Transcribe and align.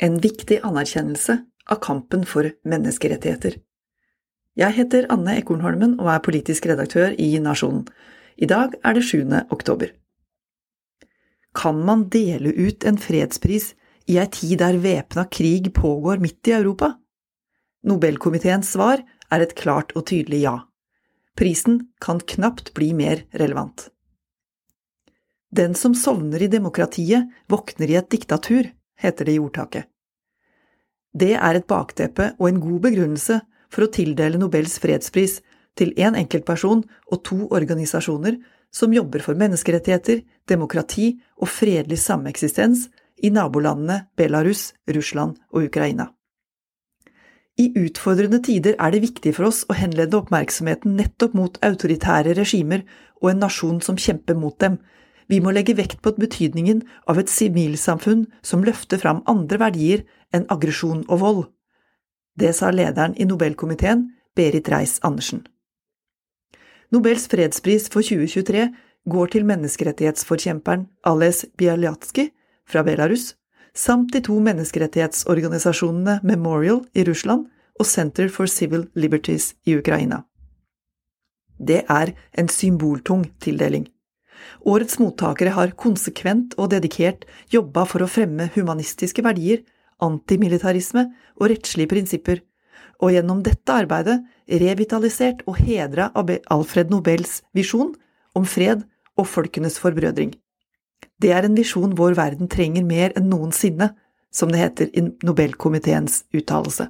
en 0.00 0.16
viktig 0.18 0.60
anerkjennelse 0.64 1.36
av 1.70 1.80
kampen 1.84 2.24
for 2.26 2.48
menneskerettigheter. 2.64 3.58
Jeg 4.56 4.76
heter 4.76 5.06
Anne 5.12 5.36
Ekornholmen 5.40 5.98
og 6.00 6.08
er 6.14 6.22
politisk 6.24 6.66
redaktør 6.70 7.12
i 7.20 7.34
Nasjonen. 7.42 7.84
I 8.40 8.48
dag 8.48 8.74
er 8.80 8.96
det 8.96 9.04
7. 9.04 9.28
oktober. 9.52 9.92
Kan 11.54 11.84
man 11.84 12.06
dele 12.08 12.54
ut 12.54 12.86
en 12.88 12.98
fredspris 12.98 13.74
i 14.08 14.16
ei 14.22 14.26
tid 14.32 14.58
der 14.62 14.80
væpna 14.80 15.26
krig 15.28 15.68
pågår 15.76 16.22
midt 16.22 16.48
i 16.48 16.56
Europa? 16.56 16.94
Nobelkomiteens 17.84 18.72
svar 18.72 19.04
er 19.30 19.44
et 19.44 19.54
klart 19.54 19.92
og 19.96 20.08
tydelig 20.08 20.44
ja. 20.46 20.56
Prisen 21.36 21.90
kan 22.00 22.20
knapt 22.20 22.72
bli 22.74 22.92
mer 22.96 23.24
relevant. 23.32 23.90
Den 25.50 25.74
som 25.74 25.94
sovner 25.94 26.42
i 26.42 26.50
demokratiet, 26.50 27.28
våkner 27.50 27.90
i 27.90 27.96
et 27.98 28.10
diktatur, 28.10 28.70
heter 29.00 29.26
det 29.26 29.34
i 29.34 29.42
ordtaket. 29.42 29.89
Det 31.12 31.34
er 31.34 31.58
et 31.58 31.66
bakteppe 31.66 32.32
og 32.38 32.48
en 32.48 32.60
god 32.62 32.80
begrunnelse 32.86 33.40
for 33.70 33.86
å 33.86 33.90
tildele 33.94 34.38
Nobels 34.38 34.78
fredspris 34.82 35.40
til 35.78 35.92
én 35.98 36.16
enkeltperson 36.18 36.84
og 37.10 37.22
to 37.26 37.46
organisasjoner 37.50 38.38
som 38.70 38.94
jobber 38.94 39.22
for 39.24 39.38
menneskerettigheter, 39.38 40.22
demokrati 40.46 41.16
og 41.40 41.50
fredelig 41.50 41.98
sameksistens 42.04 42.88
i 43.22 43.30
nabolandene 43.34 44.04
Belarus, 44.16 44.70
Russland 44.88 45.38
og 45.50 45.66
Ukraina. 45.66 46.10
I 47.60 47.66
utfordrende 47.76 48.38
tider 48.40 48.76
er 48.78 48.94
det 48.94 49.02
viktig 49.02 49.34
for 49.36 49.50
oss 49.50 49.64
å 49.68 49.76
henlede 49.76 50.16
oppmerksomheten 50.16 50.94
nettopp 50.96 51.34
mot 51.36 51.58
autoritære 51.66 52.32
regimer 52.38 52.86
og 53.20 53.32
en 53.32 53.42
nasjon 53.44 53.82
som 53.84 53.98
kjemper 54.00 54.38
mot 54.38 54.56
dem, 54.62 54.78
vi 55.30 55.38
må 55.40 55.52
legge 55.54 55.76
vekt 55.78 56.00
på 56.02 56.12
betydningen 56.18 56.82
av 57.10 57.20
et 57.20 57.30
sivilsamfunn 57.30 58.26
som 58.42 58.64
løfter 58.66 58.98
fram 58.98 59.22
andre 59.30 59.60
verdier 59.62 60.04
enn 60.34 60.48
aggresjon 60.50 61.04
og 61.06 61.22
vold. 61.22 61.42
Det 62.34 62.50
sa 62.56 62.70
lederen 62.74 63.14
i 63.14 63.26
Nobelkomiteen, 63.28 64.08
Berit 64.34 64.70
Reiss-Andersen. 64.72 65.44
Nobels 66.90 67.28
fredspris 67.30 67.86
for 67.92 68.02
2023 68.02 68.64
går 69.10 69.30
til 69.34 69.46
menneskerettighetsforkjemperen 69.46 70.88
Ales 71.06 71.44
Bialyatsky 71.58 72.30
fra 72.66 72.82
Belarus, 72.86 73.34
samt 73.74 74.10
de 74.14 74.22
to 74.26 74.40
menneskerettighetsorganisasjonene 74.42 76.18
Memorial 76.26 76.82
i 76.94 77.06
Russland 77.06 77.46
og 77.78 77.86
Center 77.86 78.28
for 78.28 78.50
Civil 78.50 78.88
Liberties 78.94 79.54
i 79.66 79.78
Ukraina. 79.78 80.24
Det 81.60 81.84
er 81.88 82.14
en 82.38 82.48
symboltung 82.48 83.26
tildeling. 83.40 83.86
Årets 84.66 84.98
mottakere 85.00 85.54
har 85.56 85.74
konsekvent 85.78 86.56
og 86.58 86.70
dedikert 86.74 87.26
jobba 87.52 87.86
for 87.88 88.04
å 88.04 88.10
fremme 88.10 88.50
humanistiske 88.54 89.24
verdier, 89.26 89.64
antimilitarisme 90.00 91.06
og 91.38 91.50
rettslige 91.52 91.92
prinsipper, 91.92 92.40
og 93.00 93.14
gjennom 93.14 93.40
dette 93.44 93.72
arbeidet 93.72 94.18
revitalisert 94.60 95.42
og 95.48 95.60
hedra 95.62 96.10
Alfred 96.52 96.92
Nobels 96.92 97.40
visjon 97.56 97.94
om 98.36 98.46
fred 98.46 98.84
og 99.18 99.28
folkenes 99.28 99.78
forbrødring. 99.80 100.34
Det 101.20 101.32
er 101.36 101.44
en 101.44 101.56
visjon 101.56 101.96
vår 101.96 102.16
verden 102.16 102.48
trenger 102.48 102.84
mer 102.86 103.12
enn 103.16 103.28
noensinne, 103.32 103.92
som 104.32 104.52
det 104.52 104.60
heter 104.60 104.90
i 104.94 105.04
Nobelkomiteens 105.26 106.24
uttalelse. 106.36 106.86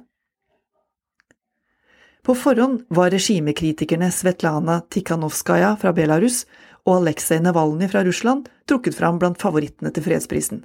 På 2.21 2.35
forhånd 2.37 2.83
var 2.93 3.09
regimekritikerne 3.09 4.11
Svetlana 4.13 4.83
Tikhanovskaja 4.93 5.71
fra 5.81 5.93
Belarus 5.97 6.43
og 6.87 7.01
Aleksej 7.01 7.41
Navalnyj 7.45 7.91
fra 7.91 8.03
Russland 8.05 8.49
trukket 8.69 8.97
fram 8.97 9.19
blant 9.21 9.41
favorittene 9.41 9.91
til 9.93 10.05
fredsprisen. 10.05 10.63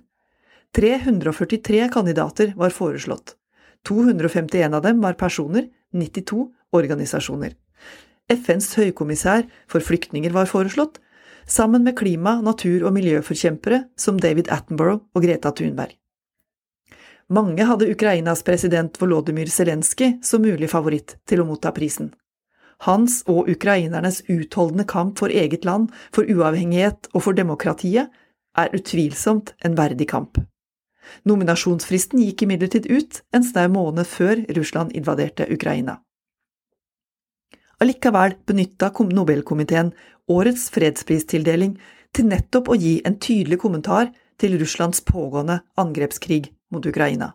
343 0.77 1.89
kandidater 1.93 2.53
var 2.57 2.75
foreslått. 2.75 3.37
251 3.87 4.75
av 4.75 4.83
dem 4.83 5.01
var 5.01 5.15
personer, 5.21 5.69
92 5.95 6.49
organisasjoner. 6.75 7.55
FNs 8.33 8.73
høykommissær 8.75 9.47
for 9.71 9.85
flyktninger 9.85 10.35
var 10.35 10.51
foreslått, 10.51 10.99
sammen 11.47 11.85
med 11.87 11.95
klima-, 11.99 12.41
natur- 12.43 12.89
og 12.89 12.97
miljøforkjempere 12.97 13.85
som 13.97 14.19
David 14.19 14.51
Attenborough 14.51 15.05
og 15.15 15.23
Greta 15.23 15.53
Thunberg. 15.55 15.95
Mange 17.29 17.65
hadde 17.67 17.89
Ukrainas 17.91 18.43
president 18.47 19.01
Volodymyr 19.01 19.51
Zelenskyj 19.51 20.21
som 20.23 20.45
mulig 20.47 20.71
favoritt 20.71 21.17
til 21.27 21.43
å 21.43 21.47
motta 21.47 21.73
prisen. 21.75 22.13
Hans 22.85 23.23
og 23.31 23.49
ukrainernes 23.49 24.23
utholdende 24.29 24.85
kamp 24.85 25.19
for 25.19 25.33
eget 25.33 25.65
land, 25.65 25.89
for 26.13 26.29
uavhengighet 26.29 27.09
og 27.15 27.23
for 27.25 27.37
demokratiet 27.37 28.13
er 28.57 28.75
utvilsomt 28.77 29.55
en 29.65 29.77
verdig 29.79 30.09
kamp. 30.13 30.41
Nominasjonsfristen 31.25 32.21
gikk 32.21 32.45
imidlertid 32.45 32.89
ut 32.91 33.23
en 33.35 33.45
snau 33.47 33.69
måned 33.73 34.09
før 34.11 34.43
Russland 34.59 34.93
invaderte 34.99 35.47
Ukraina. 35.53 36.01
Allikevel 37.81 38.37
benytta 38.49 38.91
Nobelkomiteen 38.91 39.93
årets 40.29 40.71
fredspristildeling 40.71 41.77
til 42.13 42.27
nettopp 42.27 42.69
å 42.73 42.79
gi 42.81 43.01
en 43.05 43.19
tydelig 43.21 43.59
kommentar 43.61 44.13
til 44.41 44.59
Russlands 44.61 45.01
pågående 45.05 45.61
angrepskrig 45.77 46.53
mot 46.73 46.87
Ukraina. 46.87 47.35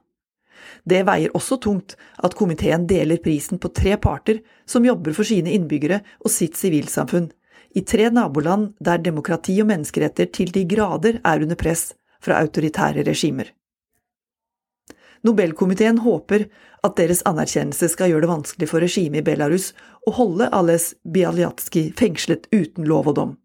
Det 0.86 1.04
veier 1.08 1.36
også 1.38 1.58
tungt 1.62 1.96
at 2.24 2.36
komiteen 2.38 2.88
deler 2.90 3.22
prisen 3.24 3.62
på 3.62 3.72
tre 3.76 3.98
parter 4.02 4.42
som 4.66 4.86
jobber 4.86 5.16
for 5.18 5.28
sine 5.28 5.54
innbyggere 5.56 6.02
og 6.22 6.34
sitt 6.34 6.60
sivilsamfunn, 6.60 7.32
i 7.76 7.82
tre 7.88 8.10
naboland 8.12 8.74
der 8.84 9.00
demokrati 9.00 9.56
og 9.64 9.70
menneskeretter 9.72 10.28
til 10.36 10.52
de 10.52 10.66
grader 10.68 11.22
er 11.24 11.44
under 11.44 11.60
press 11.60 11.94
fra 12.22 12.42
autoritære 12.44 13.06
regimer. 13.08 13.52
Nobelkomiteen 15.24 16.02
håper 16.02 16.48
at 16.82 16.98
deres 16.98 17.22
anerkjennelse 17.30 17.92
skal 17.94 18.10
gjøre 18.10 18.26
det 18.26 18.32
vanskelig 18.32 18.70
for 18.72 18.82
regimet 18.82 19.22
i 19.22 19.26
Belarus 19.26 19.70
å 20.10 20.16
holde 20.18 20.50
Ales 20.50 20.92
Bialyatsky 21.06 21.92
fengslet 21.98 22.50
uten 22.52 22.90
lov 22.90 23.12
og 23.12 23.18
dom. 23.20 23.36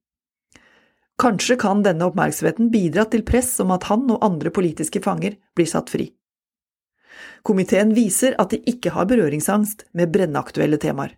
Kanskje 1.21 1.56
kan 1.60 1.83
denne 1.84 2.09
oppmerksomheten 2.09 2.71
bidra 2.72 3.06
til 3.12 3.25
press 3.28 3.54
om 3.65 3.72
at 3.77 3.87
han 3.88 4.04
og 4.12 4.25
andre 4.25 4.53
politiske 4.53 5.00
fanger 5.04 5.37
blir 5.56 5.69
satt 5.69 5.93
fri. 5.93 6.10
Komiteen 7.43 7.95
viser 7.95 8.35
at 8.39 8.51
de 8.51 8.61
ikke 8.71 8.93
har 8.95 9.09
berøringsangst 9.11 9.87
med 9.93 10.13
brennaktuelle 10.13 10.79
temaer. 10.79 11.17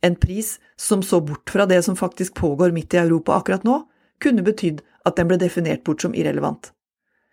En 0.00 0.16
pris 0.16 0.58
som 0.76 1.02
så 1.02 1.20
bort 1.20 1.50
fra 1.50 1.66
det 1.66 1.82
som 1.82 1.96
faktisk 1.96 2.34
pågår 2.34 2.70
midt 2.70 2.94
i 2.94 3.00
Europa 3.02 3.34
akkurat 3.34 3.64
nå, 3.64 3.82
kunne 4.22 4.42
betydd 4.42 4.82
at 5.06 5.16
den 5.16 5.28
ble 5.30 5.38
definert 5.40 5.84
bort 5.84 6.02
som 6.02 6.14
irrelevant. 6.14 6.72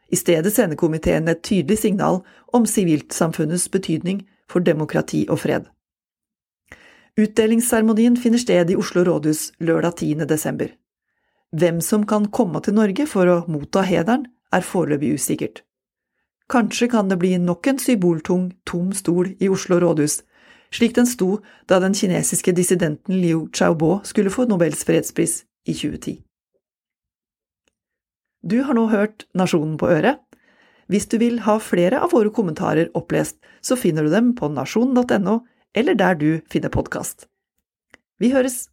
I 0.09 0.15
stedet 0.15 0.53
sender 0.53 0.77
komiteen 0.77 1.27
et 1.27 1.43
tydelig 1.43 1.79
signal 1.81 2.21
om 2.53 2.65
sivilsamfunnets 2.65 3.69
betydning 3.71 4.25
for 4.49 4.61
demokrati 4.61 5.25
og 5.29 5.41
fred. 5.41 5.65
Utdelingsseremonien 7.17 8.17
finner 8.19 8.41
sted 8.41 8.71
i 8.71 8.75
Oslo 8.75 9.05
rådhus 9.07 9.51
lørdag 9.59 9.95
10. 10.03 10.25
desember. 10.29 10.73
Hvem 11.55 11.81
som 11.81 12.03
kan 12.05 12.27
komme 12.27 12.59
til 12.61 12.75
Norge 12.75 13.05
for 13.07 13.29
å 13.31 13.37
motta 13.47 13.85
hederen, 13.87 14.27
er 14.51 14.65
foreløpig 14.65 15.13
usikkert. 15.15 15.63
Kanskje 16.49 16.87
kan 16.87 17.09
det 17.09 17.17
bli 17.17 17.37
nok 17.41 17.67
en 17.67 17.79
symboltung, 17.81 18.51
tom 18.65 18.91
stol 18.93 19.31
i 19.41 19.49
Oslo 19.49 19.79
rådhus, 19.81 20.19
slik 20.69 20.93
den 20.95 21.07
sto 21.09 21.39
da 21.69 21.79
den 21.81 21.95
kinesiske 21.97 22.53
dissidenten 22.53 23.17
Liu 23.21 23.47
Xiaobo 23.49 23.99
skulle 24.05 24.33
få 24.33 24.45
Nobels 24.45 24.83
fredspris 24.85 25.43
i 25.65 25.73
2010. 25.73 26.19
Du 28.45 28.61
har 28.61 28.77
nå 28.77 28.85
hørt 28.91 29.25
Nasjonen 29.33 29.77
på 29.81 29.89
øret. 29.89 30.21
Hvis 30.85 31.07
du 31.09 31.17
vil 31.17 31.39
ha 31.47 31.57
flere 31.57 31.97
av 32.05 32.13
våre 32.13 32.29
kommentarer 32.29 32.91
opplest, 32.93 33.39
så 33.61 33.73
finner 33.73 34.05
du 34.05 34.13
dem 34.13 34.35
på 34.37 34.51
nasjonen.no, 34.53 35.39
eller 35.73 35.97
der 35.97 36.13
du 36.13 36.29
finner 36.45 36.69
podkast. 36.69 37.25
Vi 38.21 38.29
høres! 38.35 38.67